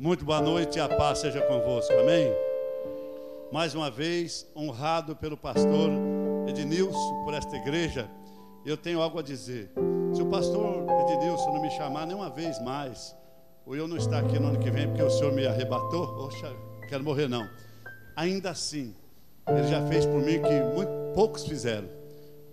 [0.00, 2.32] Muito boa noite e a paz seja convosco, amém?
[3.52, 5.90] Mais uma vez, honrado pelo pastor
[6.48, 8.08] Ednilson, por esta igreja,
[8.64, 9.70] eu tenho algo a dizer.
[10.14, 13.14] Se o pastor Ednilson não me chamar nenhuma vez mais,
[13.66, 16.50] ou eu não estar aqui no ano que vem porque o senhor me arrebatou, oxa,
[16.88, 17.46] quero morrer não.
[18.16, 18.94] Ainda assim,
[19.46, 21.90] ele já fez por mim que muito poucos fizeram.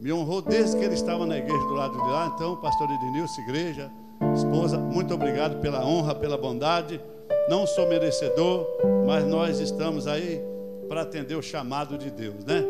[0.02, 2.29] Me honrou desde que ele estava na igreja do lado de lá.
[2.36, 3.89] Então, pastor Ednilson, igreja,
[4.36, 7.00] esposa, muito obrigado pela honra, pela bondade
[7.48, 8.68] não sou merecedor,
[9.06, 10.42] mas nós estamos aí
[10.89, 12.64] para atender o chamado de Deus, né?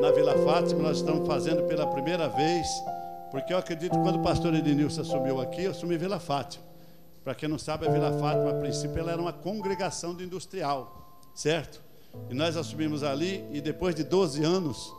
[0.00, 2.66] Na Vila Fátima nós estamos fazendo pela primeira vez,
[3.30, 6.64] porque eu acredito que quando o pastor Ednilson assumiu aqui, eu assumi Vila Fátima.
[7.24, 11.18] Para quem não sabe, a Vila Fátima, a princípio, ela era uma congregação de industrial,
[11.34, 11.80] certo?
[12.28, 14.92] E nós assumimos ali, e depois de 12 anos,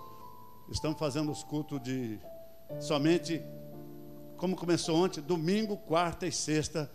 [0.70, 2.20] estamos fazendo os cultos de
[2.80, 3.42] somente,
[4.38, 6.90] como começou ontem, domingo, quarta e sexta,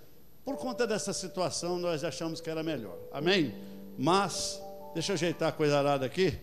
[0.47, 2.97] por conta dessa situação, nós achamos que era melhor.
[3.13, 3.53] Amém?
[3.99, 4.63] Mas,
[4.95, 6.38] deixa eu ajeitar a coisa arada aqui.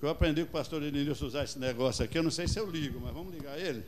[0.00, 2.16] Que eu aprendi com o pastor Inilson usar esse negócio aqui.
[2.16, 3.84] Eu não sei se eu ligo, mas vamos ligar ele.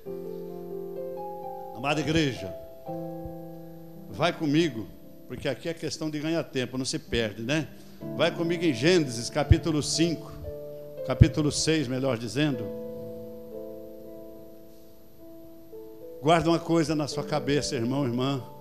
[1.75, 2.55] Amada igreja,
[4.11, 4.87] vai comigo,
[5.27, 7.67] porque aqui é questão de ganhar tempo, não se perde, né?
[8.19, 10.31] Vai comigo em Gênesis, capítulo 5,
[11.07, 12.67] capítulo 6, melhor dizendo.
[16.21, 18.54] Guarda uma coisa na sua cabeça, irmão, irmã.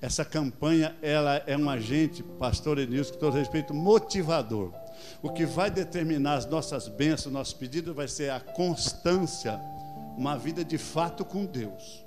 [0.00, 4.72] Essa campanha ela é um agente, pastor Enilson, com todo respeito, motivador.
[5.22, 9.60] O que vai determinar as nossas bênçãos, nossos pedidos, vai ser a constância,
[10.16, 12.04] uma vida de fato com Deus.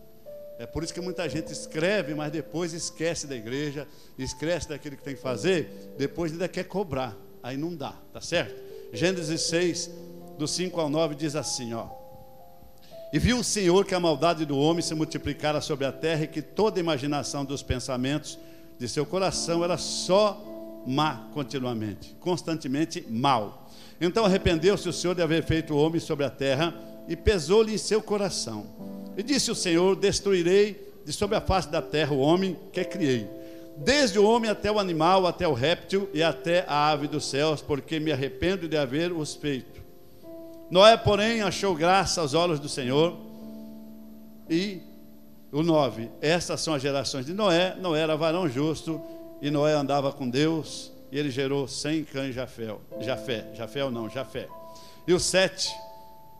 [0.57, 5.03] É por isso que muita gente escreve, mas depois esquece da igreja, esquece daquilo que
[5.03, 7.15] tem que fazer, depois ainda quer cobrar.
[7.41, 8.55] Aí não dá, tá certo?
[8.91, 9.91] Gênesis 6,
[10.37, 12.02] do 5 ao 9, diz assim: ó.
[13.13, 16.27] E viu o Senhor que a maldade do homem se multiplicara sobre a terra e
[16.27, 18.39] que toda imaginação dos pensamentos
[18.79, 23.69] de seu coração era só má continuamente, constantemente mal.
[24.01, 26.73] Então arrependeu-se o Senhor de haver feito o homem sobre a terra
[27.07, 28.65] e pesou-lhe em seu coração.
[29.15, 33.29] E disse o Senhor: Destruirei de sobre a face da terra o homem que criei,
[33.77, 37.61] desde o homem até o animal, até o réptil e até a ave dos céus,
[37.61, 39.72] porque me arrependo de haver os feito.
[40.73, 43.15] Noé, porém, achou graça aos olhos do Senhor.
[44.49, 44.81] E
[45.51, 47.75] o 9, estas são as gerações de Noé.
[47.75, 48.99] Noé era varão justo
[49.39, 54.47] e Noé andava com Deus e ele gerou cem cães Jafé, Jafé, Jafé não, Jafé.
[55.05, 55.71] E o 7,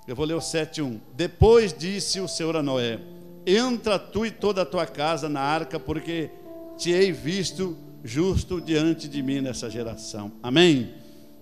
[0.08, 1.00] eu vou ler o 7, 1.
[1.14, 3.00] Depois disse o Senhor a Noé:
[3.46, 6.32] Entra tu e toda a tua casa na arca, porque
[6.76, 10.32] te hei visto justo diante de mim nessa geração.
[10.42, 10.92] Amém?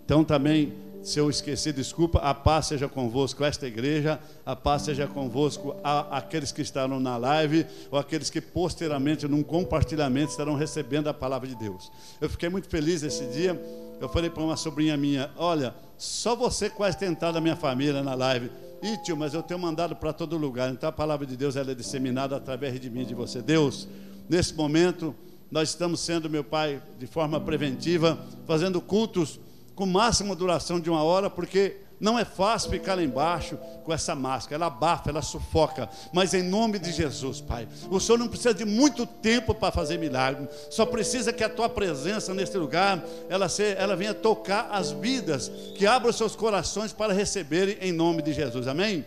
[0.03, 2.19] Então também se eu esqueci, desculpa.
[2.19, 4.19] A paz seja convosco, esta igreja.
[4.45, 9.41] A paz seja convosco, a, aqueles que estarão na live ou aqueles que posteriormente, num
[9.41, 11.91] compartilhamento, estarão recebendo a palavra de Deus.
[12.19, 13.59] Eu fiquei muito feliz esse dia.
[13.99, 18.13] Eu falei para uma sobrinha minha: Olha, só você quase tentar da minha família na
[18.13, 18.51] live.
[18.81, 20.71] E tio, mas eu tenho mandado para todo lugar.
[20.71, 23.41] Então a palavra de Deus ela é disseminada através de mim, de você.
[23.41, 23.87] Deus,
[24.27, 25.15] nesse momento,
[25.51, 29.39] nós estamos sendo, meu Pai, de forma preventiva, fazendo cultos
[29.81, 34.13] com máxima duração de uma hora, porque não é fácil ficar lá embaixo com essa
[34.13, 35.89] máscara, ela abafa, ela sufoca.
[36.13, 39.97] Mas em nome de Jesus, Pai, o Senhor não precisa de muito tempo para fazer
[39.97, 44.91] milagre, só precisa que a tua presença neste lugar, ela, se, ela venha tocar as
[44.91, 48.67] vidas, que abra os seus corações para receberem em nome de Jesus.
[48.67, 49.03] Amém?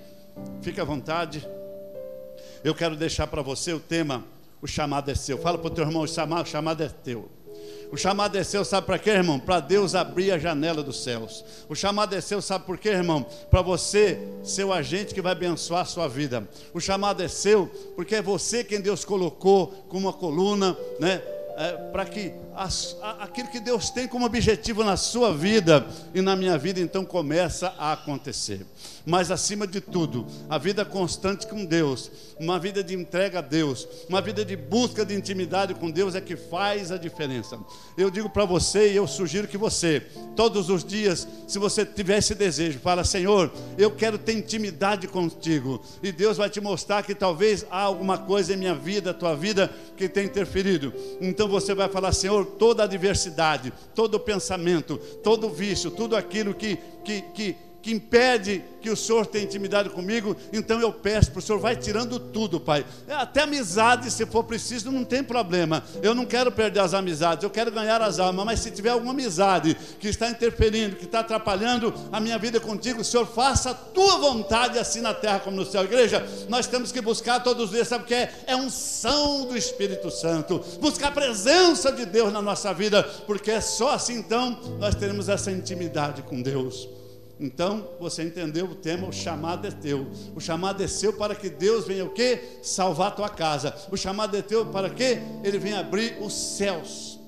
[0.61, 1.49] Fique à vontade.
[2.65, 4.25] Eu quero deixar para você o tema,
[4.61, 5.39] o chamado é seu.
[5.39, 7.31] Fala para o teu irmão, o o chamado é teu.
[7.95, 9.39] O chamado é seu, sabe para quê, irmão?
[9.39, 11.45] Para Deus abrir a janela dos céus.
[11.69, 13.25] O chamado é seu, sabe por quê, irmão?
[13.49, 16.43] Para você ser o agente que vai abençoar a sua vida.
[16.73, 21.23] O chamado é seu, porque é você quem Deus colocou como uma coluna, né?
[21.57, 26.37] É, para que a, aquilo que Deus tem como objetivo na sua vida e na
[26.37, 28.67] minha vida, então começa a acontecer
[29.07, 33.87] mas acima de tudo, a vida constante com Deus, uma vida de entrega a Deus,
[34.09, 37.59] uma vida de busca de intimidade com Deus é que faz a diferença.
[37.99, 40.01] Eu digo para você e eu sugiro que você,
[40.35, 45.83] todos os dias, se você tiver esse desejo, fala: Senhor, eu quero ter intimidade contigo,
[46.03, 49.71] e Deus vai te mostrar que talvez há alguma coisa em minha vida, tua vida,
[49.97, 50.93] que tem interferido.
[51.21, 56.17] Então você vai falar: Senhor, toda a adversidade, todo o pensamento, todo o vício, tudo
[56.17, 61.31] aquilo que, que, que que impede que o Senhor tenha intimidade comigo, então eu peço
[61.31, 62.83] para o Senhor, vai tirando tudo, Pai.
[63.07, 65.85] Até amizade, se for preciso, não tem problema.
[66.03, 69.13] Eu não quero perder as amizades, eu quero ganhar as almas, mas se tiver alguma
[69.13, 73.75] amizade que está interferindo, que está atrapalhando a minha vida contigo, o Senhor faça a
[73.75, 75.85] tua vontade assim na terra como no céu.
[75.85, 78.33] Igreja, nós temos que buscar todos os dias, sabe o que é?
[78.47, 83.61] É unção do Espírito Santo, buscar a presença de Deus na nossa vida, porque é
[83.61, 86.89] só assim então nós teremos essa intimidade com Deus.
[87.39, 90.07] Então, você entendeu o tema, o chamado é teu.
[90.35, 92.59] O chamado é seu para que Deus venha o quê?
[92.63, 93.75] Salvar a tua casa.
[93.91, 97.19] O chamado é teu para que ele venha abrir os céus.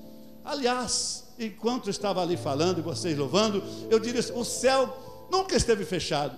[0.45, 5.83] Aliás, enquanto estava ali falando e vocês louvando, eu diria assim, o céu nunca esteve
[5.83, 6.37] fechado.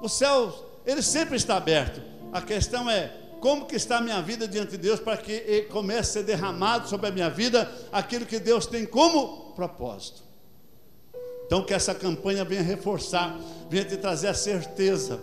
[0.00, 2.00] O céu, ele sempre está aberto.
[2.32, 6.00] A questão é como que está a minha vida diante de Deus para que comece
[6.00, 10.29] a ser derramado sobre a minha vida aquilo que Deus tem como propósito.
[11.50, 13.36] Então, que essa campanha venha reforçar,
[13.68, 15.20] venha te trazer a certeza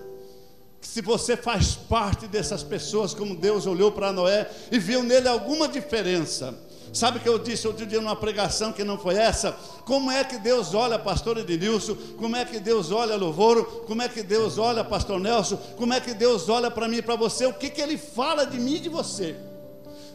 [0.82, 5.30] que se você faz parte dessas pessoas, como Deus olhou para Noé e viu nele
[5.30, 6.54] alguma diferença.
[6.92, 9.54] Sabe o que eu disse outro dia numa pregação que não foi essa?
[9.86, 11.96] Como é que Deus olha pastor Edilson?
[12.18, 13.64] Como é que Deus olha Louvoro?
[13.88, 15.56] Como é que Deus olha pastor Nelson?
[15.78, 17.46] Como é que Deus olha para mim e para você?
[17.46, 19.34] O que, que ele fala de mim e de você?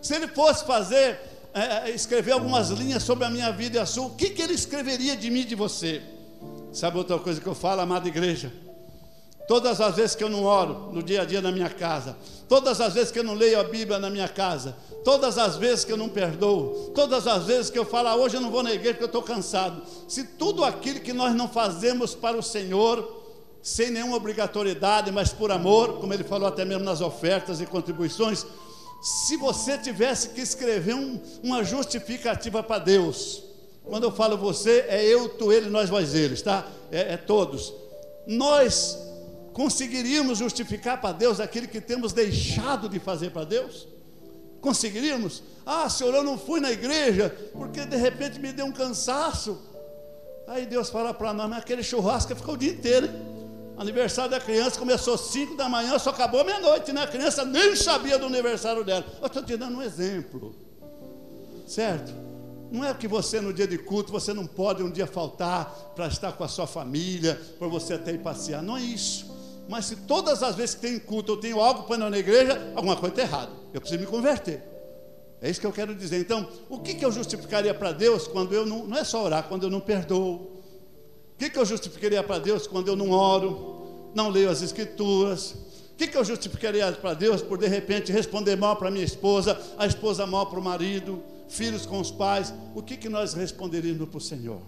[0.03, 1.19] Se ele fosse fazer
[1.54, 4.40] é, é, escrever algumas linhas sobre a minha vida e a sua, o que, que
[4.40, 6.02] ele escreveria de mim e de você?
[6.72, 8.52] Sabe outra coisa que eu falo, amada igreja?
[9.46, 12.16] Todas as vezes que eu não oro no dia a dia na minha casa,
[12.49, 15.84] todas as vezes que eu não leio a Bíblia na minha casa, todas as vezes
[15.84, 18.62] que eu não perdoo, todas as vezes que eu falo, ah, hoje eu não vou
[18.62, 19.82] na igreja porque eu estou cansado.
[20.08, 23.20] Se tudo aquilo que nós não fazemos para o Senhor,
[23.62, 28.46] sem nenhuma obrigatoriedade, mas por amor, como ele falou até mesmo nas ofertas e contribuições,
[29.02, 33.43] se você tivesse que escrever um, uma justificativa para Deus,
[33.82, 36.66] quando eu falo você, é eu, tu, ele, nós, vós, eles, tá?
[36.90, 37.75] É, é todos.
[38.28, 38.96] Nós
[39.52, 43.88] conseguiríamos justificar para Deus aquilo que temos deixado de fazer para Deus?
[44.60, 45.43] Conseguiríamos?
[45.66, 49.60] Ah, Senhor, eu não fui na igreja porque de repente me deu um cansaço.
[50.46, 53.06] Aí Deus fala para nós, mas aquele churrasco ficou o dia inteiro.
[53.06, 53.42] Hein?
[53.77, 57.03] Aniversário da criança começou 5 da manhã, só acabou meia-noite, né?
[57.03, 59.05] A criança nem sabia do aniversário dela.
[59.21, 60.55] Eu estou te dando um exemplo,
[61.67, 62.13] certo?
[62.71, 66.07] Não é que você no dia de culto você não pode um dia faltar para
[66.07, 68.63] estar com a sua família, para você até ir passear.
[68.63, 69.31] Não é isso.
[69.69, 72.73] Mas se todas as vezes que tem culto eu tenho algo para ir na igreja,
[72.75, 73.53] alguma coisa está errada.
[73.73, 74.63] Eu preciso me converter.
[75.41, 76.21] É isso que eu quero dizer.
[76.21, 78.87] Então, o que, que eu justificaria para Deus quando eu não.
[78.87, 80.51] Não é só orar, quando eu não perdoo
[81.43, 85.56] que, que eu justificaria para Deus quando eu não oro, não leio as Escrituras?
[85.93, 89.61] O que, que eu justificaria para Deus por de repente responder mal para minha esposa,
[89.77, 92.55] a esposa mal para o marido, filhos com os pais?
[92.75, 94.62] O que, que nós responderíamos para o Senhor?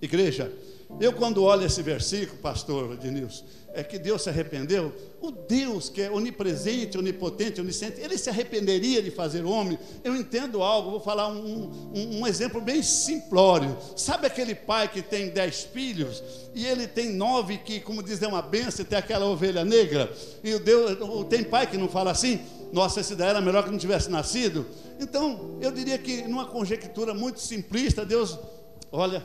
[0.00, 0.52] Igreja,
[1.00, 3.44] eu quando olho esse versículo, pastor Ednilson,
[3.76, 4.90] é que Deus se arrependeu.
[5.20, 9.78] O Deus que é onipresente, onipotente, onisciente, ele se arrependeria de fazer homem?
[10.02, 13.76] Eu entendo algo, vou falar um, um, um, exemplo bem simplório.
[13.94, 16.22] Sabe aquele pai que tem dez filhos
[16.54, 20.10] e ele tem nove que, como diz, é uma benção, tem aquela ovelha negra?
[20.42, 20.96] E o Deus,
[21.28, 22.40] tem pai que não fala assim?
[22.72, 24.66] Nossa, esse daí era melhor que não tivesse nascido.
[24.98, 28.38] Então, eu diria que numa conjectura muito simplista, Deus,
[28.90, 29.22] olha,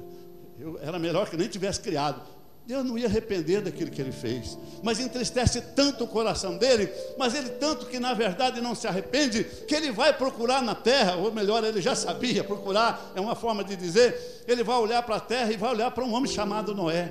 [0.82, 2.31] era melhor que nem tivesse criado.
[2.64, 6.88] Deus não ia arrepender daquilo que ele fez, mas entristece tanto o coração dele,
[7.18, 11.16] mas ele tanto que na verdade não se arrepende, que ele vai procurar na terra,
[11.16, 15.16] ou melhor, ele já sabia, procurar é uma forma de dizer, ele vai olhar para
[15.16, 17.10] a terra e vai olhar para um homem chamado Noé.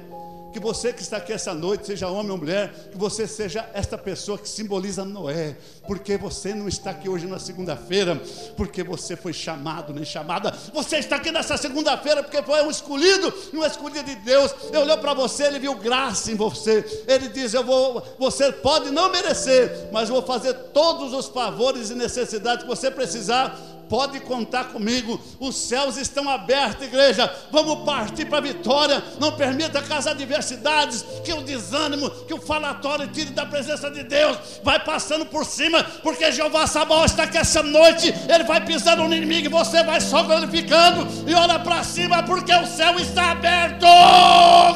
[0.51, 3.97] Que você que está aqui essa noite, seja homem ou mulher, que você seja esta
[3.97, 5.55] pessoa que simboliza Noé,
[5.87, 8.21] porque você não está aqui hoje na segunda-feira,
[8.57, 10.53] porque você foi chamado, nem chamada.
[10.73, 14.53] Você está aqui nessa segunda-feira porque foi um escolhido, um escolhido de Deus.
[14.67, 17.03] Ele olhou para você, ele viu graça em você.
[17.07, 21.89] Ele diz: Eu vou, você pode não merecer, mas eu vou fazer todos os favores
[21.89, 23.57] e necessidades que você precisar
[23.91, 25.19] pode contar comigo.
[25.37, 27.29] Os céus estão abertos, igreja.
[27.51, 29.03] Vamos partir para a vitória.
[29.19, 34.03] Não permita que as adversidades, que o desânimo, que o falatório tire da presença de
[34.03, 34.37] Deus.
[34.63, 38.15] Vai passando por cima, porque Jeová Sabaoth está aqui essa noite.
[38.33, 41.05] Ele vai pisando no inimigo e você vai só glorificando.
[41.29, 43.85] E olha para cima, porque o céu está aberto.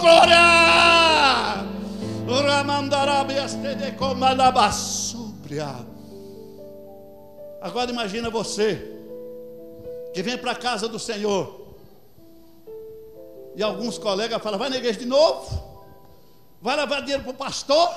[0.02, 0.36] Glória!
[7.62, 8.95] Agora imagina você
[10.16, 11.76] que vem para a casa do Senhor.
[13.54, 15.76] E alguns colegas falam: vai na igreja de novo?
[16.62, 17.90] Vai levar dinheiro para o pastor?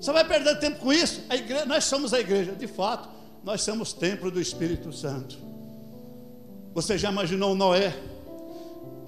[0.00, 1.22] Você vai perder tempo com isso?
[1.30, 3.08] Igreja, nós somos a igreja, de fato,
[3.44, 5.38] nós somos templo do Espírito Santo.
[6.74, 7.96] Você já imaginou Noé?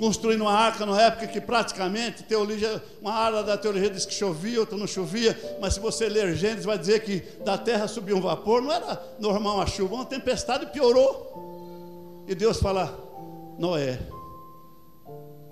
[0.01, 4.59] Construindo uma arca na época que praticamente teologia, uma área da teologia diz que chovia,
[4.59, 8.21] outra não chovia, mas se você ler Gênesis vai dizer que da terra subiu um
[8.23, 12.25] vapor, não era normal uma chuva, uma tempestade piorou.
[12.27, 12.99] E Deus fala:
[13.59, 14.01] Noé,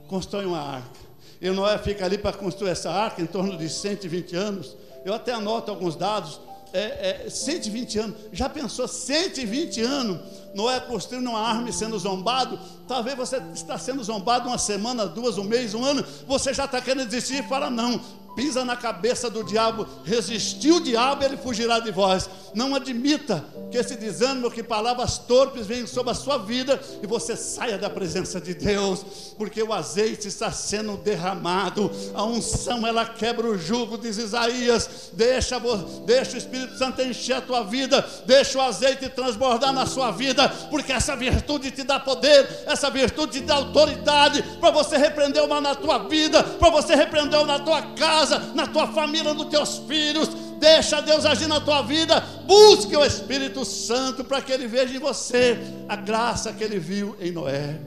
[0.08, 0.98] constrói uma arca.
[1.42, 4.78] E Noé fica ali para construir essa arca em torno de 120 anos.
[5.04, 6.40] Eu até anoto alguns dados.
[6.72, 8.16] É, é, 120 anos.
[8.32, 10.20] Já pensou 120 anos?
[10.54, 12.58] Noé construindo uma arma e sendo zombado.
[12.86, 16.04] Talvez você está sendo zombado uma semana, duas, um mês, um ano.
[16.26, 18.00] Você já está querendo desistir fala: não,
[18.38, 22.30] pisa na cabeça do diabo, resistiu o diabo, ele fugirá de vós.
[22.54, 27.36] Não admita que esse desânimo, que palavras torpes venham sobre a sua vida e você
[27.36, 33.44] saia da presença de Deus, porque o azeite está sendo derramado, a unção ela quebra
[33.48, 35.10] o jugo, diz Isaías.
[35.14, 35.60] Deixa,
[36.06, 40.48] deixa o Espírito Santo encher a tua vida, deixa o azeite transbordar na sua vida,
[40.70, 45.48] porque essa virtude te dá poder, essa virtude te dá autoridade para você repreender o
[45.48, 49.32] mal na tua vida, para você repreender o na tua casa casa, na tua família,
[49.32, 50.28] nos teus filhos.
[50.58, 52.20] Deixa Deus agir na tua vida.
[52.46, 55.58] Busque o Espírito Santo para que ele veja em você
[55.88, 57.80] a graça que ele viu em Noé.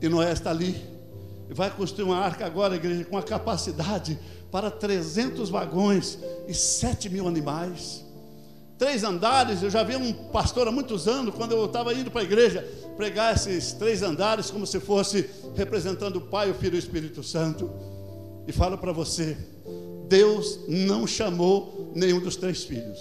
[0.00, 0.82] E Noé está ali.
[1.48, 4.18] E vai construir uma arca agora, igreja, com a capacidade
[4.50, 8.03] para 300 vagões e 7 mil animais.
[8.84, 12.20] Três andares, eu já vi um pastor há muitos anos, quando eu estava indo para
[12.20, 12.62] a igreja,
[12.98, 17.22] pregar esses três andares como se fosse representando o Pai, o Filho e o Espírito
[17.22, 17.70] Santo.
[18.46, 19.38] E falo para você:
[20.06, 23.00] Deus não chamou nenhum dos três filhos.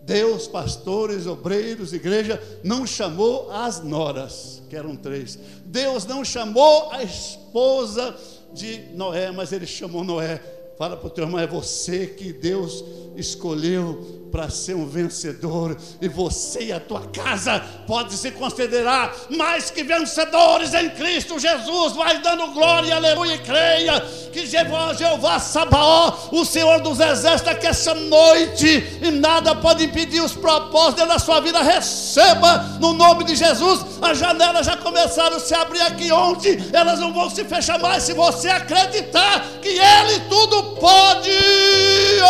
[0.00, 5.38] Deus, pastores, obreiros, igreja, não chamou as noras, que eram três.
[5.66, 8.16] Deus não chamou a esposa
[8.54, 10.40] de Noé, mas ele chamou Noé.
[10.78, 12.82] Fala para o teu irmão, é você que Deus
[13.20, 19.70] escolheu para ser um vencedor, e você e a tua casa pode se considerar mais
[19.70, 21.94] que vencedores em Cristo Jesus.
[21.94, 24.00] Vai dando glória, aleluia, e creia
[24.32, 30.20] que Jeová, Jeová Sabaó, o Senhor dos Exércitos, que essa noite e nada pode impedir
[30.20, 31.62] os propósitos da sua vida.
[31.62, 33.84] Receba no nome de Jesus.
[34.00, 38.04] As janelas já começaram a se abrir aqui ontem, elas não vão se fechar mais
[38.04, 41.30] se você acreditar que Ele tudo pode.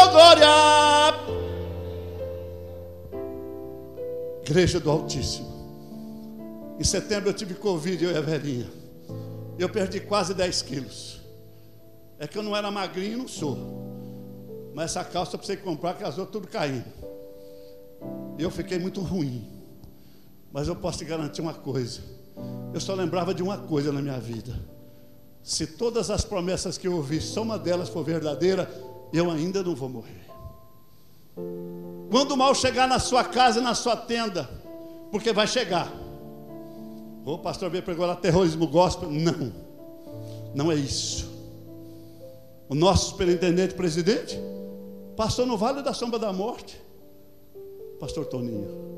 [0.02, 0.79] Oh glória!
[4.42, 5.48] Igreja do Altíssimo.
[6.78, 8.68] Em setembro eu tive Covid, eu e a velhinha.
[9.58, 11.20] Eu perdi quase 10 quilos.
[12.18, 13.56] É que eu não era magrinho, não sou.
[14.74, 16.84] Mas essa calça eu precisei comprar, casou tudo caindo.
[18.38, 19.46] Eu fiquei muito ruim.
[20.52, 22.00] Mas eu posso te garantir uma coisa.
[22.74, 24.58] Eu só lembrava de uma coisa na minha vida.
[25.42, 28.68] Se todas as promessas que eu ouvi, só uma delas for verdadeira,
[29.12, 30.26] eu ainda não vou morrer.
[32.10, 34.48] Quando o mal chegar na sua casa na sua tenda,
[35.10, 35.92] porque vai chegar.
[37.24, 39.10] O pastor veio pregou lá terrorismo gospel.
[39.10, 39.52] Não,
[40.54, 41.30] não é isso.
[42.68, 44.38] O nosso superintendente presidente
[45.16, 46.80] passou no vale da sombra da morte.
[47.98, 48.90] Pastor Toninho.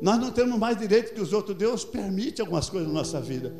[0.00, 1.56] Nós não temos mais direito que os outros.
[1.56, 3.52] Deus permite algumas coisas na nossa vida.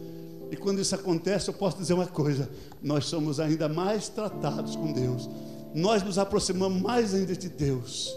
[0.50, 2.48] E quando isso acontece, eu posso dizer uma coisa:
[2.82, 5.28] nós somos ainda mais tratados com Deus.
[5.74, 8.14] Nós nos aproximamos mais ainda de Deus.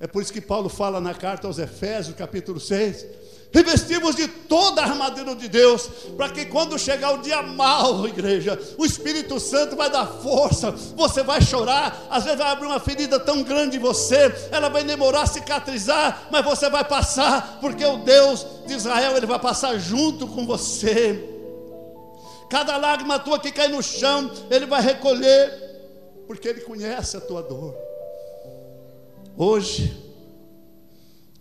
[0.00, 3.06] É por isso que Paulo fala na carta aos Efésios, capítulo 6,
[3.52, 5.86] revestimos de toda a armadura de Deus,
[6.16, 11.22] para que quando chegar o dia mal, igreja, o Espírito Santo vai dar força, você
[11.22, 15.22] vai chorar, às vezes vai abrir uma ferida tão grande em você, ela vai demorar
[15.22, 20.26] a cicatrizar, mas você vai passar, porque o Deus de Israel, ele vai passar junto
[20.26, 21.28] com você.
[22.48, 25.61] Cada lágrima tua que cai no chão, ele vai recolher,
[26.26, 27.74] porque ele conhece a tua dor.
[29.36, 29.96] Hoje,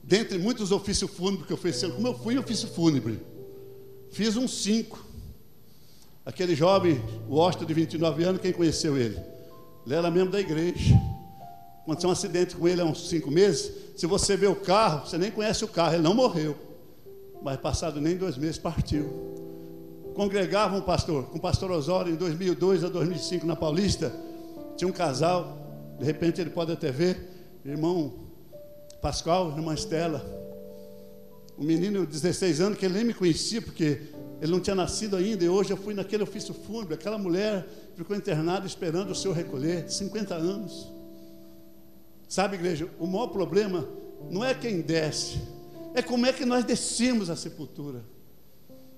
[0.03, 3.19] dentre muitos ofícios fúnebres que eu fiz, como eu fui ofício fúnebre,
[4.11, 5.05] fiz um cinco.
[6.25, 9.19] Aquele jovem, o Austin de 29 anos, quem conheceu ele?
[9.85, 10.95] Ele era membro da igreja.
[11.81, 13.71] Aconteceu um acidente com ele há uns cinco meses.
[13.97, 16.55] Se você vê o carro, você nem conhece o carro, ele não morreu.
[17.41, 19.31] Mas passado nem dois meses partiu.
[20.13, 24.13] Congregava um pastor, com o pastor Osório em 2002 a 2005 na Paulista.
[24.81, 25.59] Tinha um casal,
[25.99, 27.29] de repente ele pode até ver
[27.63, 28.15] irmão
[28.99, 30.25] Pascoal, irmã Estela.
[31.55, 34.01] Um menino de 16 anos que ele nem me conhecia, porque
[34.41, 36.95] ele não tinha nascido ainda, e hoje eu fui naquele ofício fúnebre.
[36.95, 37.63] Aquela mulher
[37.95, 40.91] ficou internada esperando o seu recolher, 50 anos.
[42.27, 43.87] Sabe, igreja, o maior problema
[44.31, 45.39] não é quem desce,
[45.93, 48.03] é como é que nós descemos a sepultura.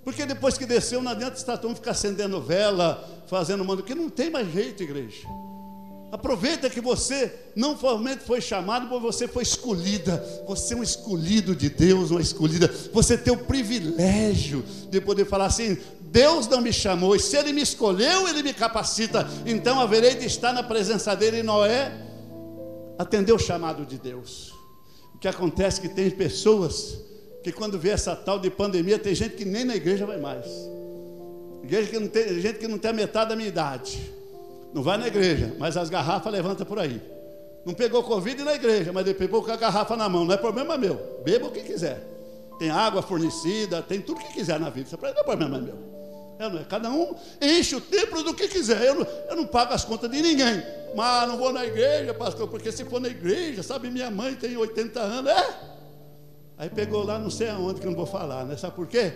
[0.02, 4.30] Porque depois que desceu, não adianta estar ficar acendendo vela, fazendo mando, porque não tem
[4.30, 5.28] mais jeito, igreja.
[6.14, 10.24] Aproveita que você não somente foi chamado, mas você foi escolhida.
[10.48, 12.72] Você é um escolhido de Deus, uma escolhida.
[12.94, 17.52] Você tem o privilégio de poder falar assim: Deus não me chamou, e se Ele
[17.52, 19.28] me escolheu, Ele me capacita.
[19.44, 21.40] Então haverei de estar na presença dele.
[21.40, 21.92] E Noé
[23.00, 24.54] atendeu o chamado de Deus.
[25.16, 26.96] O que acontece é que tem pessoas
[27.44, 30.46] que, quando vê essa tal de pandemia, tem gente que nem na igreja vai mais.
[31.64, 34.22] Igreja que não tem, gente que não tem a metade da minha idade
[34.74, 37.02] não vai na igreja, mas as garrafas levanta por aí.
[37.66, 40.26] Não pegou Covid na igreja, mas ele pegou com a garrafa na mão.
[40.26, 41.22] Não é problema meu.
[41.24, 42.04] Beba o que quiser.
[42.60, 44.88] Tem água fornecida, tem tudo que quiser na vida.
[44.88, 45.76] Isso não é problema meu.
[46.40, 46.64] É, não é?
[46.64, 48.82] Cada um enche o templo do que quiser.
[48.84, 50.62] Eu não, eu não pago as contas de ninguém.
[50.96, 54.58] Mas não vou na igreja, pastor, porque se for na igreja, sabe, minha mãe tem
[54.58, 55.32] 80 anos.
[55.32, 55.60] É?
[56.58, 58.58] Aí pegou lá, não sei aonde que não vou falar, né?
[58.58, 59.14] Sabe por quê?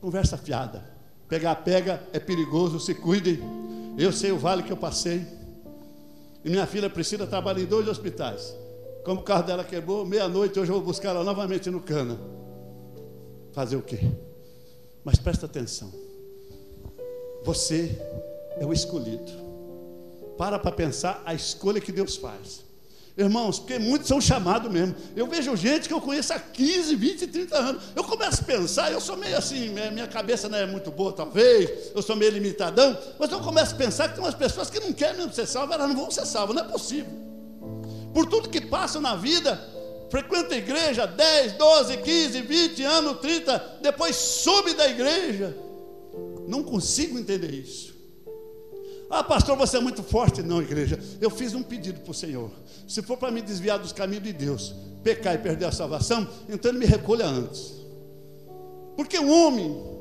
[0.00, 0.82] Conversa fiada.
[1.28, 3.40] Pegar, pega, é perigoso, se cuidem.
[3.96, 5.26] Eu sei o vale que eu passei.
[6.44, 8.54] E minha filha Priscila trabalha em dois hospitais.
[9.04, 12.18] Como o carro dela quebrou, meia-noite, hoje eu vou buscar ela novamente no cana.
[13.52, 14.00] Fazer o quê?
[15.04, 15.92] Mas presta atenção.
[17.44, 17.98] Você
[18.58, 19.30] é o escolhido.
[20.36, 22.64] Para para pensar a escolha que Deus faz.
[23.16, 24.96] Irmãos, porque muitos são chamados mesmo.
[25.14, 27.82] Eu vejo gente que eu conheço há 15, 20, 30 anos.
[27.94, 31.92] Eu começo a pensar, eu sou meio assim, minha cabeça não é muito boa, talvez,
[31.94, 34.92] eu sou meio limitadão, mas eu começo a pensar que tem umas pessoas que não
[34.92, 37.12] querem mesmo ser salvas, elas não vão ser salvas, não é possível.
[38.12, 39.60] Por tudo que passam na vida,
[40.10, 45.56] frequenta a igreja 10, 12, 15, 20 anos, 30, depois sobe da igreja.
[46.48, 47.93] Não consigo entender isso.
[49.16, 50.42] Ah, pastor, você é muito forte.
[50.42, 50.98] Não, igreja.
[51.20, 52.50] Eu fiz um pedido para o Senhor.
[52.88, 56.68] Se for para me desviar dos caminhos de Deus, pecar e perder a salvação, então
[56.68, 57.74] ele me recolha antes.
[58.96, 59.93] Porque o homem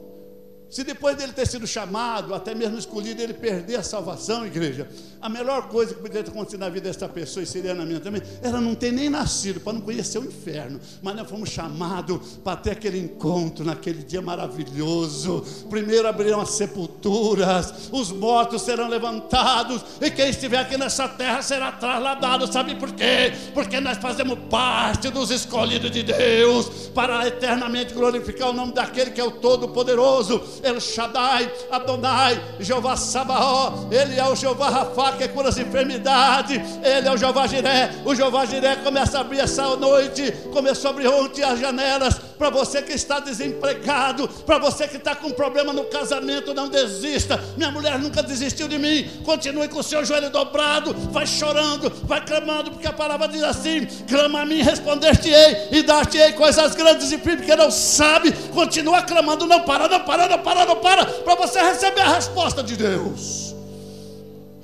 [0.73, 4.89] se depois dele ter sido chamado, até mesmo escolhido, ele perder a salvação, igreja,
[5.21, 7.99] a melhor coisa que poderia ter acontecido na vida desta pessoa, e seria na minha
[7.99, 10.79] também, era não ter nem nascido, para não conhecer o inferno.
[11.03, 15.45] Mas nós fomos chamados para ter aquele encontro naquele dia maravilhoso.
[15.69, 21.71] Primeiro abrirão as sepulturas, os mortos serão levantados, e quem estiver aqui nessa terra será
[21.71, 22.51] trasladado.
[22.51, 23.31] Sabe por quê?
[23.53, 29.21] Porque nós fazemos parte dos escolhidos de Deus, para eternamente glorificar o nome daquele que
[29.21, 35.49] é o Todo-Poderoso El Shaddai, Adonai, Jeová Sabaó, Ele é o Jeová Rafá que cura
[35.49, 40.31] as enfermidades, Ele é o Jeová Jiré, o Jeová Jiré começa a abrir essa noite,
[40.51, 45.15] começou a abrir ontem as janelas, para você que está desempregado, para você que está
[45.15, 49.83] com problema no casamento, não desista, minha mulher nunca desistiu de mim, continue com o
[49.83, 54.61] seu joelho dobrado, vai chorando, vai clamando, porque a palavra diz assim, clama a mim,
[54.61, 59.99] responder-te-ei, e dar-te-ei coisas grandes e firmes que não sabe, continua clamando, não para, não
[60.01, 63.55] para, não para, para, não para, para você receber a resposta de Deus.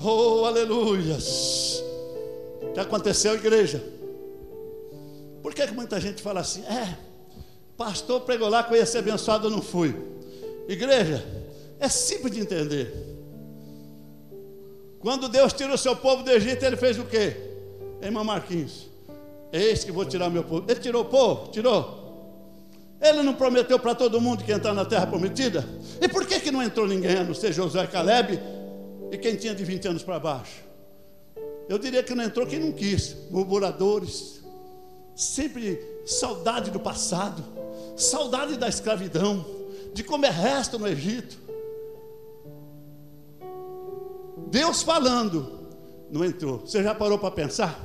[0.01, 1.83] Oh, aleluias.
[2.61, 3.83] O que aconteceu, igreja?
[5.41, 6.63] Por que, que muita gente fala assim?
[6.65, 6.95] É,
[7.75, 9.95] pastor pregou lá ia ser abençoado, não fui.
[10.67, 11.25] Igreja,
[11.79, 12.93] é simples de entender.
[14.99, 17.35] Quando Deus tirou o seu povo do Egito, ele fez o quê?
[18.01, 18.87] Irmão Marquinhos,
[19.51, 20.65] eis que vou tirar meu povo.
[20.69, 21.51] Ele tirou o povo?
[21.51, 21.98] Tirou.
[23.01, 25.65] Ele não prometeu para todo mundo que entrar na terra prometida?
[26.01, 28.39] E por que, que não entrou ninguém, a não ser Josué Caleb
[29.11, 30.63] e quem tinha de 20 anos para baixo?
[31.69, 34.41] Eu diria que não entrou quem não quis, murmuradores,
[35.15, 37.43] sempre saudade do passado,
[37.95, 39.45] saudade da escravidão,
[39.93, 41.37] de comer resto no Egito.
[44.47, 45.59] Deus falando,
[46.09, 46.59] não entrou.
[46.59, 47.79] Você já parou para pensar?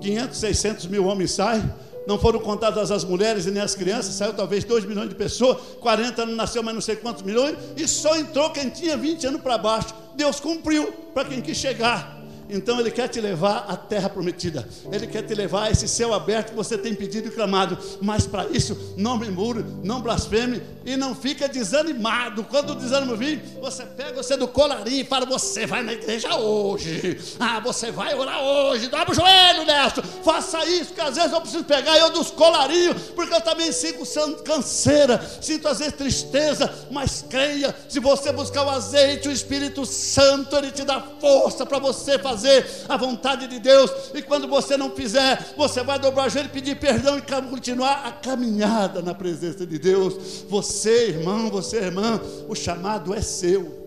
[0.00, 1.62] 500, 600 mil homens saem,
[2.10, 5.58] não foram contadas as mulheres e nem as crianças, saiu talvez 2 milhões de pessoas,
[5.78, 9.40] 40 anos nasceu mas não sei quantos milhões, e só entrou quem tinha 20 anos
[9.40, 9.94] para baixo.
[10.16, 12.19] Deus cumpriu para quem quis chegar.
[12.52, 14.66] Então Ele quer te levar à terra prometida.
[14.92, 17.78] Ele quer te levar a esse céu aberto que você tem pedido e clamado.
[18.00, 22.44] Mas para isso, não murmure, não blasfeme e não fica desanimado.
[22.44, 26.36] Quando o desânimo vir, você pega você do colarinho e fala: Você vai na igreja
[26.36, 27.18] hoje.
[27.38, 28.88] Ah, você vai orar hoje.
[28.88, 30.02] Dobra o joelho, Nesto.
[30.02, 34.00] Faça isso, que às vezes eu preciso pegar eu dos colarinhos, porque eu também sinto
[34.44, 36.72] canseira, sinto às vezes tristeza.
[36.90, 41.78] Mas creia, se você buscar o azeite, o Espírito Santo, Ele te dá força para
[41.78, 46.26] você fazer fazer a vontade de Deus, e quando você não fizer, você vai dobrar
[46.26, 50.44] o joelho e pedir perdão e continuar a caminhada na presença de Deus.
[50.48, 53.78] Você, irmão, você, irmã, o chamado é seu.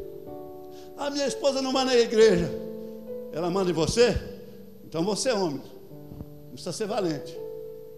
[0.97, 2.49] A minha esposa não manda na igreja,
[3.33, 4.15] ela manda em você,
[4.85, 5.61] então você é homem,
[6.51, 7.35] precisa ser valente.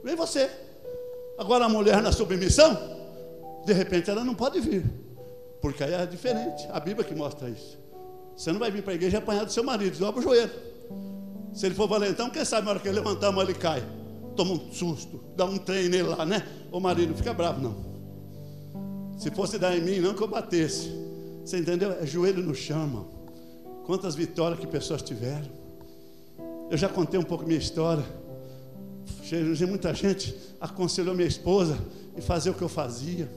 [0.04, 0.50] Vem você.
[1.38, 2.78] Agora a mulher na submissão,
[3.66, 4.86] de repente ela não pode vir,
[5.62, 6.66] porque aí é diferente.
[6.72, 7.78] A Bíblia que mostra isso.
[8.36, 10.52] Você não vai vir para a igreja apanhar do seu marido, dobra o joelho.
[11.54, 13.82] Se ele for valentão, quem sabe na hora que ele levantar a mão ele cai.
[14.36, 16.46] Toma um susto, dá um trem nele lá, né?
[16.70, 17.96] Ô marido, não fica bravo não.
[19.18, 20.92] Se fosse dar em mim, não que eu batesse.
[21.46, 21.94] Você entendeu?
[21.94, 23.08] É joelho no chão, irmão.
[23.86, 25.50] Quantas vitórias que pessoas tiveram.
[26.70, 28.04] Eu já contei um pouco minha história.
[29.68, 31.78] Muita gente aconselhou minha esposa
[32.18, 33.32] e fazer o que eu fazia.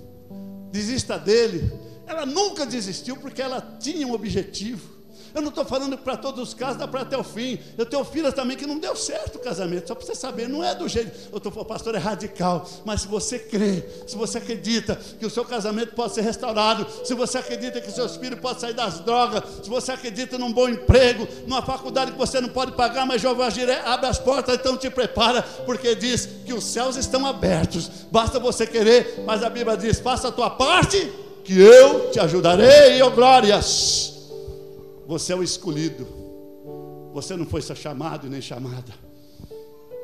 [0.73, 1.71] Desista dele.
[2.09, 4.99] Ela nunca desistiu porque ela tinha um objetivo.
[5.35, 7.59] Eu não estou falando para todos os casos, dá para até o fim.
[7.77, 10.65] Eu tenho filhas também que não deu certo o casamento, só para você saber, não
[10.65, 11.13] é do jeito.
[11.31, 12.69] Eu estou falando, pastor, é radical.
[12.85, 17.15] Mas se você crê, se você acredita que o seu casamento pode ser restaurado, se
[17.15, 21.29] você acredita que seus filhos podem sair das drogas, se você acredita num bom emprego,
[21.47, 24.89] numa faculdade que você não pode pagar, mas Jeová Jiré abre as portas, então te
[24.89, 27.91] prepara, porque diz que os céus estão abertos.
[28.11, 33.01] Basta você querer, mas a Bíblia diz: faça a tua parte, que eu te ajudarei,
[33.01, 34.29] oh glórias.
[35.07, 36.07] Você é o escolhido.
[37.15, 38.93] Você não foi só chamado nem chamada.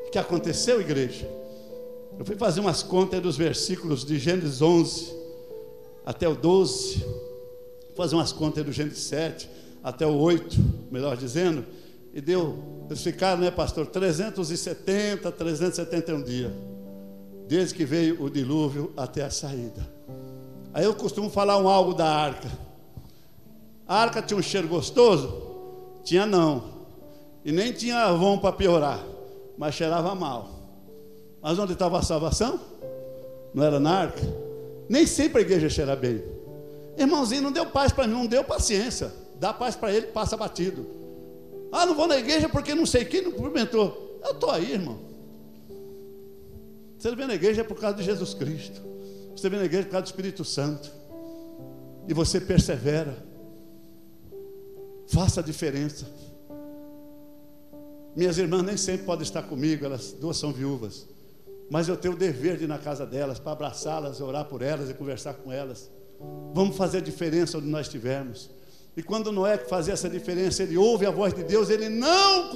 [0.07, 1.29] O que aconteceu, igreja?
[2.17, 5.15] Eu fui fazer umas contas dos versículos de Gênesis 11
[6.03, 7.05] até o 12.
[7.05, 9.47] Vou fazer umas contas do Gênesis 7
[9.83, 10.57] até o 8,
[10.89, 11.63] melhor dizendo.
[12.11, 12.57] E deu,
[12.89, 16.51] eles ficaram, né, pastor, 370, 371 dias.
[17.47, 19.93] Desde que veio o dilúvio até a saída.
[20.75, 22.49] Aí eu costumo falar um algo da arca.
[23.87, 25.33] A arca tinha um cheiro gostoso?
[26.03, 26.65] Tinha não.
[27.45, 29.01] E nem tinha avon para piorar,
[29.57, 30.49] mas cheirava mal.
[31.41, 32.59] Mas onde estava a salvação?
[33.53, 34.21] Não era na arca?
[34.89, 36.21] Nem sempre a igreja cheira bem.
[36.97, 39.13] Irmãozinho, não deu paz para mim, não deu paciência.
[39.39, 40.85] Dá paz para ele, passa batido.
[41.71, 44.19] Ah, não vou na igreja porque não sei quem não cumprimentou.
[44.25, 44.99] Eu estou aí, irmão.
[46.97, 48.94] Você vem na igreja é por causa de Jesus Cristo.
[49.35, 50.91] Você vem na igreja por causa do Espírito Santo.
[52.07, 53.15] E você persevera.
[55.07, 56.05] Faça a diferença.
[58.15, 61.05] Minhas irmãs nem sempre podem estar comigo, elas duas são viúvas.
[61.69, 64.89] Mas eu tenho o dever de ir na casa delas, para abraçá-las, orar por elas
[64.89, 65.91] e conversar com elas.
[66.53, 68.49] Vamos fazer a diferença onde nós estivermos.
[68.95, 72.51] E quando Noé fazia essa diferença, ele ouve a voz de Deus, ele não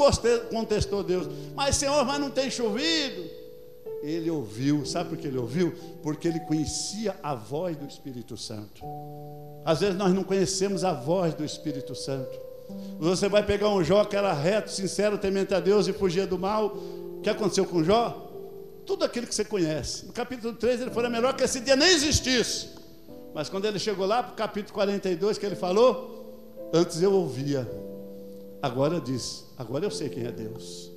[0.49, 1.27] contestou Deus.
[1.53, 3.38] Mas Senhor, mas não tem chovido.
[4.01, 5.73] Ele ouviu, sabe por que ele ouviu?
[6.01, 8.81] Porque ele conhecia a voz do Espírito Santo.
[9.65, 12.39] Às vezes nós não conhecemos a voz do Espírito Santo.
[12.99, 16.37] Você vai pegar um Jó que era reto, sincero, temente a Deus e fugia do
[16.37, 16.67] mal.
[16.67, 18.27] O que aconteceu com Jó?
[18.85, 20.05] Tudo aquilo que você conhece.
[20.05, 22.69] No capítulo 3 ele foi melhor que esse dia nem existisse.
[23.33, 27.69] Mas quando ele chegou lá para o capítulo 42 que ele falou, antes eu ouvia,
[28.61, 30.91] agora disse, agora eu sei quem é Deus.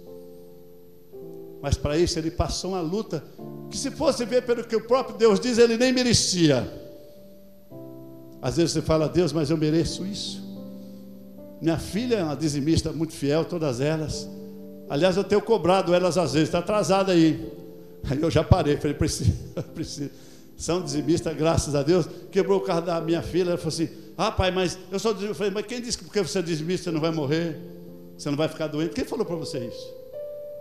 [1.62, 3.22] Mas para isso ele passou uma luta
[3.70, 6.68] que se fosse ver pelo que o próprio Deus diz, ele nem merecia.
[8.42, 10.42] Às vezes você fala, Deus, mas eu mereço isso.
[11.60, 14.28] Minha filha é uma dizimista muito fiel, todas elas.
[14.90, 17.48] Aliás, eu tenho cobrado elas às vezes, está atrasada aí.
[18.10, 19.32] Aí eu já parei, falei, preciso,
[19.72, 20.10] preciso.
[20.56, 22.08] São dizimistas, graças a Deus.
[22.32, 25.32] Quebrou o carro da minha filha, ela falou assim: Ah, pai, mas eu sou dizimista.
[25.32, 27.58] Eu falei, mas quem disse que porque você é dizimista você não vai morrer?
[28.18, 28.94] Você não vai ficar doente?
[28.94, 30.01] Quem falou para você isso?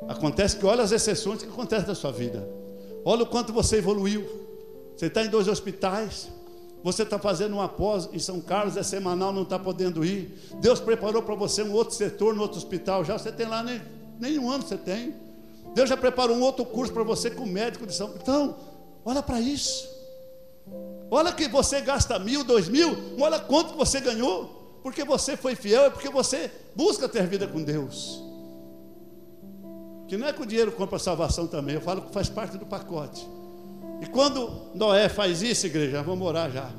[0.08, 2.48] Acontece que olha as exceções que acontecem na sua vida.
[3.06, 4.26] Olha o quanto você evoluiu.
[4.96, 6.30] Você está em dois hospitais.
[6.84, 10.36] Você está fazendo uma pós em São Carlos, é semanal, não está podendo ir.
[10.60, 13.06] Deus preparou para você um outro setor no outro hospital.
[13.06, 13.80] Já você tem lá, nem,
[14.20, 15.14] nem um ano você tem.
[15.76, 18.56] Deus já preparou um outro curso para você com médico de São Então,
[19.06, 19.88] olha para isso.
[21.10, 24.80] Olha que você gasta mil, dois mil, olha quanto você ganhou.
[24.82, 28.31] Porque você foi fiel, é porque você busca ter vida com Deus.
[30.12, 32.66] Que não é que o dinheiro compra salvação também, eu falo que faz parte do
[32.66, 33.26] pacote.
[34.02, 36.70] E quando Noé faz isso, igreja, vamos orar já.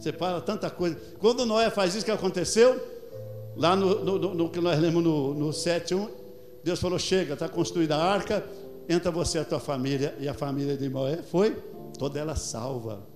[0.00, 0.98] Separa tanta coisa.
[1.20, 2.84] Quando Noé faz isso, que aconteceu?
[3.56, 6.10] Lá no, no, no que nós lemos no, no 7.1,
[6.64, 8.44] Deus falou: chega, está construída a arca,
[8.88, 10.12] entra você e a tua família.
[10.18, 11.54] E a família de Noé foi
[11.96, 13.06] toda ela salva.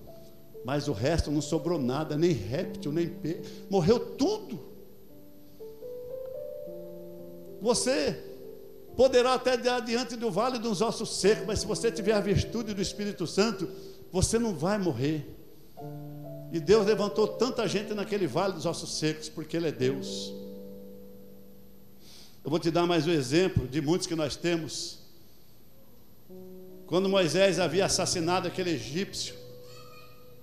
[0.63, 3.65] Mas o resto não sobrou nada, nem réptil, nem peixe.
[3.69, 4.57] Morreu tudo.
[7.61, 8.28] Você
[8.99, 12.81] poderá até diante do vale dos ossos secos, mas se você tiver a virtude do
[12.81, 13.69] Espírito Santo,
[14.11, 15.25] você não vai morrer.
[16.51, 20.33] E Deus levantou tanta gente naquele vale dos ossos secos, porque Ele é Deus.
[22.43, 24.99] Eu vou te dar mais um exemplo de muitos que nós temos.
[26.85, 29.33] Quando Moisés havia assassinado aquele egípcio,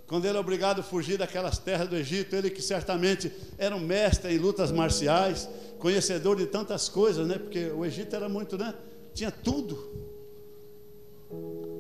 [0.07, 3.81] quando ele é obrigado a fugir daquelas terras do Egito, ele que certamente era um
[3.81, 5.47] mestre em lutas marciais,
[5.79, 7.39] conhecedor de tantas coisas, né?
[7.39, 8.75] Porque o Egito era muito, né?
[9.15, 10.07] Tinha tudo.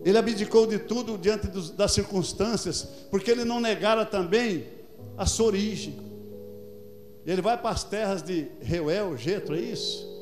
[0.04, 4.66] Ele abdicou de tudo diante dos, das circunstâncias, porque ele não negara também
[5.16, 5.98] a sua origem.
[7.26, 10.16] Ele vai para as terras de Reuel, Getro, é isso?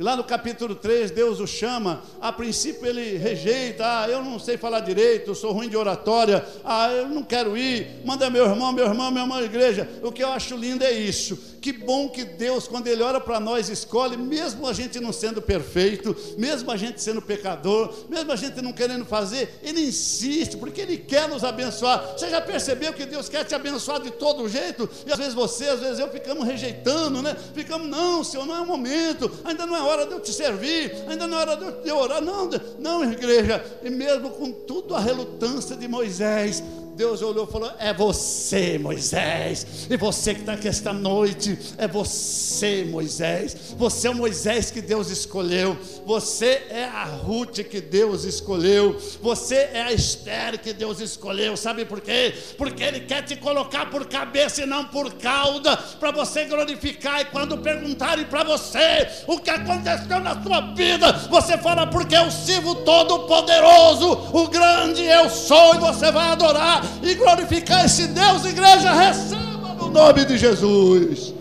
[0.00, 2.02] E lá no capítulo 3, Deus o chama.
[2.22, 3.84] A princípio ele rejeita.
[3.84, 6.42] Ah, eu não sei falar direito, sou ruim de oratória.
[6.64, 8.00] Ah, eu não quero ir.
[8.02, 9.86] Manda meu irmão, meu irmão, minha irmã igreja.
[10.02, 11.58] O que eu acho lindo é isso.
[11.60, 15.42] Que bom que Deus, quando Ele olha para nós, escolhe, mesmo a gente não sendo
[15.42, 20.80] perfeito, mesmo a gente sendo pecador, mesmo a gente não querendo fazer, Ele insiste, porque
[20.80, 22.14] Ele quer nos abençoar.
[22.16, 24.88] Você já percebeu que Deus quer te abençoar de todo jeito?
[25.06, 27.36] E às vezes você, às vezes eu ficamos rejeitando, né?
[27.54, 30.94] Ficamos, não, Senhor, não é o momento, ainda não é hora de eu te servir,
[31.08, 32.22] ainda não é hora de eu orar.
[32.22, 33.62] Não, não, igreja.
[33.82, 36.62] E mesmo com tudo a relutância de Moisés,
[37.00, 39.86] Deus olhou e falou: É você, Moisés.
[39.88, 43.56] E você que está aqui esta noite, é você, Moisés.
[43.78, 45.78] Você é o Moisés que Deus escolheu.
[46.04, 49.00] Você é a Ruth que Deus escolheu.
[49.22, 51.56] Você é a Esther que Deus escolheu.
[51.56, 52.34] Sabe por quê?
[52.58, 57.22] Porque Ele quer te colocar por cabeça e não por cauda, para você glorificar.
[57.22, 62.30] E quando perguntarem para você o que aconteceu na sua vida, você fala: Porque eu
[62.30, 68.92] sirvo todo-poderoso, o grande eu sou, e você vai adorar e glorificar esse Deus, igreja,
[68.92, 71.34] receba no nome de Jesus.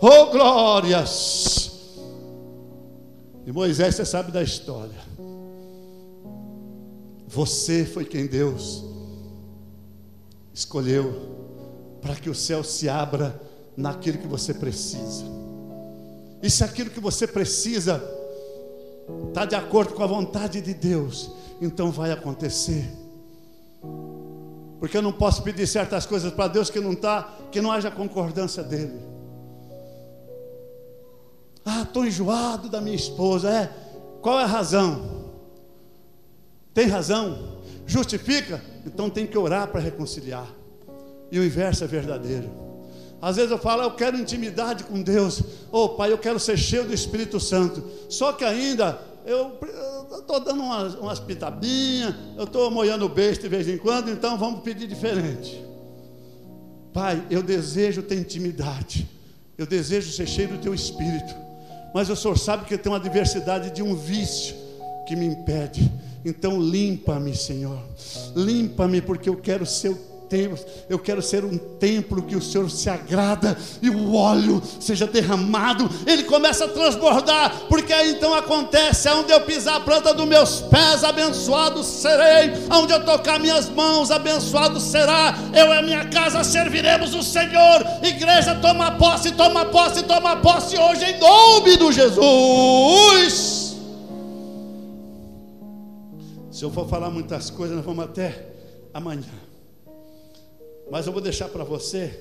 [0.00, 1.70] Oh glórias!
[3.46, 5.00] E Moisés, você sabe da história.
[7.28, 8.84] Você foi quem Deus
[10.52, 11.32] escolheu
[12.00, 13.40] para que o céu se abra
[13.76, 15.24] naquilo que você precisa.
[16.42, 18.02] E se aquilo que você precisa
[19.28, 21.30] está de acordo com a vontade de Deus,
[21.60, 23.01] então vai acontecer.
[24.82, 27.88] Porque eu não posso pedir certas coisas para Deus que não está, que não haja
[27.88, 28.98] concordância dele.
[31.64, 33.48] Ah, estou enjoado da minha esposa.
[33.48, 33.72] É.
[34.20, 35.30] Qual é a razão?
[36.74, 37.60] Tem razão?
[37.86, 38.60] Justifica?
[38.84, 40.48] Então tem que orar para reconciliar.
[41.30, 42.50] E o inverso é verdadeiro.
[43.20, 45.42] Às vezes eu falo, eu quero intimidade com Deus.
[45.70, 47.88] Ô oh, Pai, eu quero ser cheio do Espírito Santo.
[48.08, 49.60] Só que ainda eu
[50.20, 51.22] estou dando umas, umas
[52.36, 55.62] eu estou moendo o beijo de vez em quando, então vamos pedir diferente.
[56.92, 59.08] Pai, eu desejo ter intimidade,
[59.56, 61.34] eu desejo ser cheio do teu espírito,
[61.94, 64.54] mas o Senhor sabe que tem uma diversidade de um vício
[65.06, 65.90] que me impede.
[66.24, 67.80] Então limpa-me, Senhor.
[68.36, 70.11] Limpa-me porque eu quero ser o
[70.88, 75.88] eu quero ser um templo que o Senhor se agrada e o óleo seja derramado.
[76.06, 80.60] Ele começa a transbordar, porque aí então acontece: aonde eu pisar a planta dos meus
[80.62, 85.34] pés, abençoado serei, aonde eu tocar minhas mãos, abençoado será.
[85.54, 87.84] Eu e a minha casa serviremos o Senhor.
[88.02, 93.76] Igreja, toma posse, toma posse, toma posse hoje em nome do Jesus.
[96.50, 98.46] Se eu for falar muitas coisas, nós vamos até
[98.94, 99.51] amanhã.
[100.92, 102.12] Mas eu vou deixar para você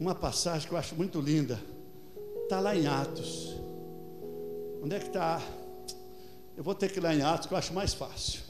[0.00, 1.60] uma passagem que eu acho muito linda.
[2.44, 3.54] Está lá em Atos.
[4.82, 5.38] Onde é que está?
[6.56, 8.40] Eu vou ter que ir lá em Atos, que eu acho mais fácil.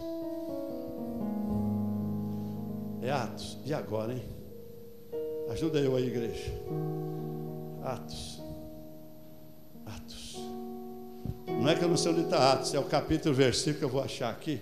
[3.02, 3.58] É Atos.
[3.66, 4.22] E agora, hein?
[5.50, 6.52] Ajuda eu aí, igreja.
[7.82, 8.40] Atos.
[9.84, 10.36] Atos.
[11.48, 13.84] Não é que eu não sei onde está Atos, é o capítulo, o versículo que
[13.84, 14.60] eu vou achar aqui.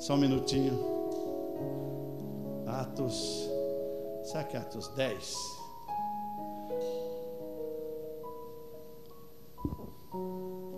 [0.00, 1.03] Só um minutinho.
[2.66, 3.48] Atos,
[4.24, 5.36] será que é Atos 10?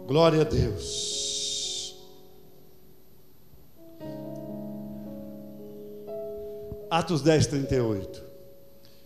[0.07, 1.97] Glória a Deus.
[6.91, 8.25] Atos 10, 38.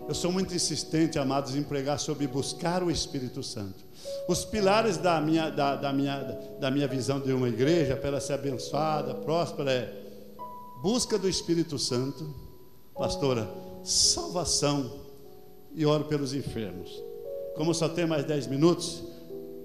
[0.08, 3.84] Eu sou muito insistente, amados, em pregar sobre buscar o Espírito Santo.
[4.28, 6.18] Os pilares da minha, da, da minha,
[6.58, 10.00] da minha visão de uma igreja, para ela ser abençoada, próspera, é
[10.82, 12.49] busca do Espírito Santo
[13.00, 13.48] pastora,
[13.82, 15.00] salvação
[15.74, 17.02] e oro pelos enfermos.
[17.56, 19.02] Como só tem mais 10 minutos,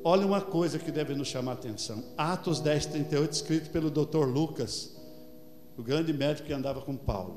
[0.05, 2.01] olha uma coisa que deve nos chamar a atenção.
[2.17, 4.95] Atos 10, 38, escrito pelo doutor Lucas,
[5.77, 7.35] o grande médico que andava com Paulo.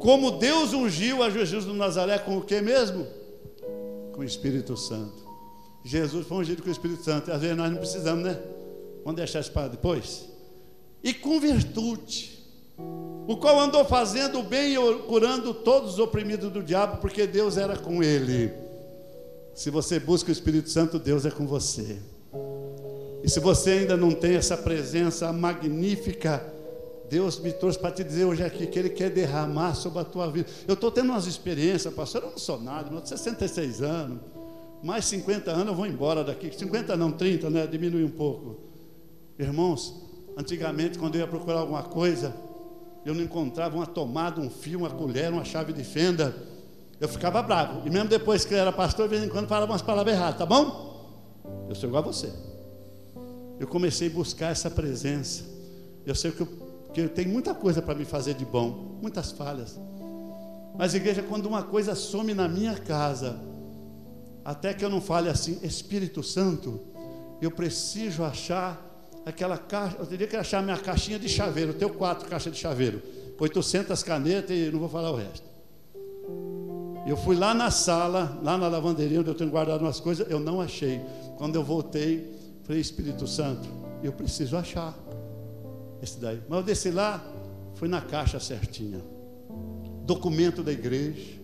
[0.00, 3.06] Como Deus ungiu a Jesus do Nazaré com o que mesmo?
[4.14, 5.22] Com o Espírito Santo.
[5.84, 7.30] Jesus foi ungido com o Espírito Santo.
[7.30, 8.40] Às vezes nós não precisamos, né?
[9.04, 10.26] Vamos deixar isso para depois.
[11.02, 12.33] E com virtude
[13.26, 17.56] o qual andou fazendo o bem e curando todos os oprimidos do diabo, porque Deus
[17.56, 18.52] era com ele.
[19.54, 21.98] Se você busca o Espírito Santo, Deus é com você.
[23.22, 26.44] E se você ainda não tem essa presença magnífica,
[27.08, 30.30] Deus me trouxe para te dizer hoje aqui que Ele quer derramar sobre a tua
[30.30, 30.48] vida.
[30.66, 32.22] Eu estou tendo umas experiências, pastor.
[32.22, 34.20] Eu não sou nada, eu tenho 66 anos.
[34.82, 36.52] Mais 50 anos eu vou embora daqui.
[36.54, 37.66] 50 não, 30, né?
[37.66, 38.58] Diminui um pouco.
[39.38, 39.94] Irmãos,
[40.36, 42.34] antigamente, quando eu ia procurar alguma coisa,
[43.04, 46.34] eu não encontrava uma tomada, um fio, uma colher, uma chave de fenda.
[46.98, 47.86] Eu ficava bravo.
[47.86, 50.38] E mesmo depois que eu era pastor, de vez em quando falava umas palavras erradas,
[50.38, 50.94] tá bom?
[51.68, 52.32] Eu sou igual a você.
[53.60, 55.44] Eu comecei a buscar essa presença.
[56.06, 56.48] Eu sei que eu,
[56.92, 59.78] que tenho muita coisa para me fazer de bom, muitas falhas.
[60.76, 63.38] Mas, igreja, quando uma coisa some na minha casa,
[64.44, 66.80] até que eu não fale assim, Espírito Santo,
[67.40, 68.93] eu preciso achar
[69.24, 72.58] aquela caixa, eu teria que achar minha caixinha de chaveiro, eu tenho quatro caixas de
[72.58, 73.02] chaveiro,
[73.38, 75.54] 800 canetas e não vou falar o resto.
[77.06, 80.40] Eu fui lá na sala, lá na lavanderia, onde eu tenho guardado umas coisas, eu
[80.40, 81.00] não achei.
[81.36, 82.32] Quando eu voltei,
[82.62, 83.68] falei, Espírito Santo,
[84.02, 84.94] eu preciso achar
[86.02, 86.40] esse daí.
[86.48, 87.22] Mas eu desci lá,
[87.74, 89.02] fui na caixa certinha.
[90.04, 91.42] Documento da igreja.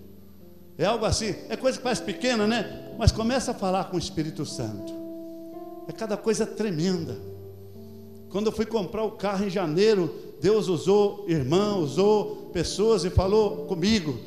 [0.79, 2.95] É algo assim, é coisa que parece pequena, né?
[2.99, 4.93] Mas começa a falar com o Espírito Santo.
[5.87, 7.17] É cada coisa tremenda.
[8.31, 13.67] Quando eu fui comprar o carro em janeiro, Deus usou irmão, usou pessoas e falou
[13.67, 14.19] comigo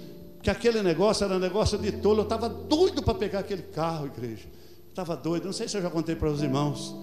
[0.41, 2.19] que aquele negócio era um negócio de tolo.
[2.19, 4.45] Eu estava doido para pegar aquele carro, igreja.
[4.89, 5.45] Estava doido.
[5.45, 6.93] Não sei se eu já contei para os irmãos.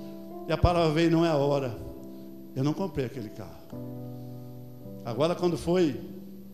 [0.47, 1.77] E a palavra veio, não é a hora.
[2.55, 3.51] Eu não comprei aquele carro.
[5.05, 5.99] Agora, quando foi,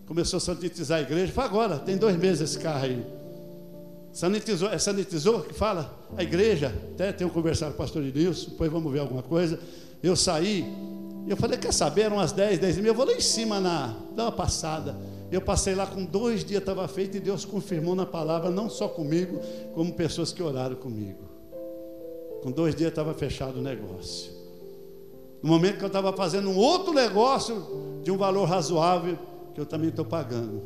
[0.06, 3.04] começou a sanitizar a igreja, foi agora, tem dois meses esse carro aí.
[4.12, 5.94] Sanitizou, é sanitizou que fala?
[6.16, 9.59] A igreja, até tenho conversado com o pastor Nilson, depois vamos ver alguma coisa.
[10.07, 10.64] Eu saí,
[11.27, 12.03] eu falei, quer saber?
[12.03, 14.97] Eram umas 10, 10 mil, eu vou lá em cima na, dar uma passada.
[15.33, 18.87] Eu passei lá com dois dias, estava feito, e Deus confirmou na palavra, não só
[18.87, 19.40] comigo,
[19.75, 21.25] como pessoas que oraram comigo.
[22.40, 24.31] Com dois dias estava fechado o negócio.
[25.42, 29.19] No momento que eu estava fazendo um outro negócio de um valor razoável,
[29.55, 30.62] que eu também estou pagando.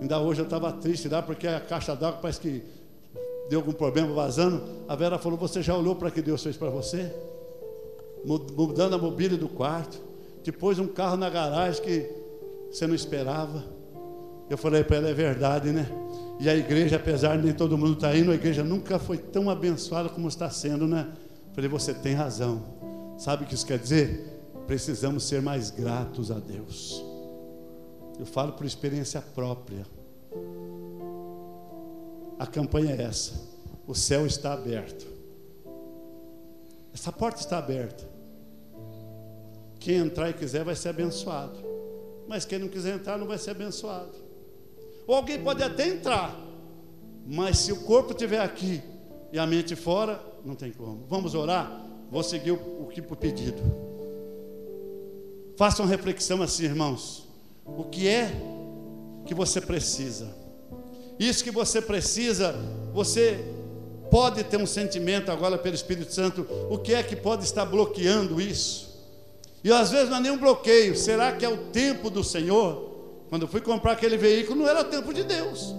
[0.00, 2.62] Ainda hoje eu estava triste lá, porque a caixa d'água parece que
[3.50, 4.62] deu algum problema vazando.
[4.88, 7.12] A Vera falou: Você já olhou para que Deus fez para você?
[8.24, 10.00] Mudando a mobília do quarto.
[10.44, 12.10] Depois um carro na garagem que
[12.70, 13.64] você não esperava.
[14.48, 15.86] Eu falei para ela: É verdade, né?
[16.40, 19.18] E a igreja, apesar de nem todo mundo estar tá indo, a igreja nunca foi
[19.18, 21.12] tão abençoada como está sendo, né?
[21.54, 22.62] falei: Você tem razão.
[23.18, 24.28] Sabe o que isso quer dizer?
[24.66, 27.04] Precisamos ser mais gratos a Deus.
[28.18, 29.84] Eu falo por experiência própria.
[32.38, 33.34] A campanha é essa.
[33.86, 35.06] O céu está aberto.
[36.92, 38.11] Essa porta está aberta.
[39.82, 41.58] Quem entrar e quiser vai ser abençoado.
[42.28, 44.12] Mas quem não quiser entrar não vai ser abençoado.
[45.08, 46.38] Ou alguém pode até entrar,
[47.26, 48.80] mas se o corpo estiver aqui
[49.32, 51.04] e a mente fora, não tem como.
[51.08, 51.84] Vamos orar?
[52.12, 53.60] Vou seguir o, que o pedido.
[55.56, 57.26] Faça uma reflexão assim, irmãos.
[57.66, 58.30] O que é
[59.26, 60.32] que você precisa?
[61.18, 62.54] Isso que você precisa,
[62.94, 63.44] você
[64.12, 68.40] pode ter um sentimento agora pelo Espírito Santo, o que é que pode estar bloqueando
[68.40, 68.91] isso?
[69.64, 72.90] E às vezes não é nenhum bloqueio, será que é o tempo do Senhor?
[73.28, 75.74] Quando eu fui comprar aquele veículo, não era tempo de Deus,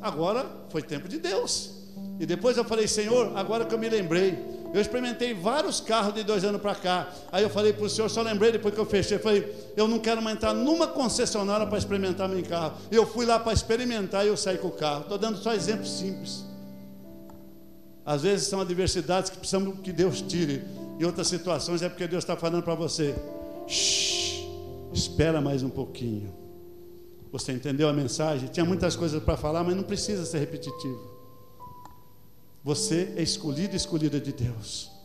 [0.00, 1.78] agora foi tempo de Deus.
[2.20, 4.38] E depois eu falei, Senhor, agora que eu me lembrei,
[4.72, 7.08] eu experimentei vários carros de dois anos para cá.
[7.32, 9.16] Aí eu falei para o senhor, só lembrei depois que eu fechei.
[9.16, 12.74] Eu falei, eu não quero mais entrar numa concessionária para experimentar meu carro.
[12.90, 15.02] Eu fui lá para experimentar e eu saí com o carro.
[15.02, 16.44] Estou dando só exemplos simples.
[18.04, 20.62] Às vezes são adversidades que precisamos que Deus tire.
[20.98, 23.14] Em outras situações é porque Deus está falando para você.
[23.66, 24.44] Shhh,
[24.92, 26.34] espera mais um pouquinho.
[27.30, 28.48] Você entendeu a mensagem?
[28.48, 31.18] Tinha muitas coisas para falar, mas não precisa ser repetitivo.
[32.64, 34.97] Você é escolhido escolhida de Deus.